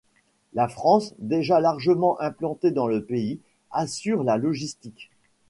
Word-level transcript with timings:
La 0.53 0.67
France, 0.67 1.13
déjà 1.19 1.59
largement 1.59 2.19
implantée 2.19 2.71
dans 2.71 2.87
le 2.87 3.03
pays, 3.05 3.39
assure 3.69 4.23
la 4.23 4.35
logistique. 4.35 5.11